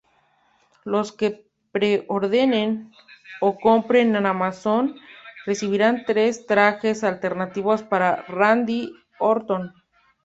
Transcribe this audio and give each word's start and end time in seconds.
Los 0.91 1.09
que 1.17 1.27
pre-ordenen 1.77 2.71
o 3.47 3.49
compren 3.65 4.15
en 4.21 4.25
Amazon 4.31 4.89
recibirán 5.51 6.03
tres 6.09 6.43
trajes 6.47 7.03
alternativos 7.11 7.83
para 7.83 8.23
Randy 8.39 8.83
Orton. 9.19 9.73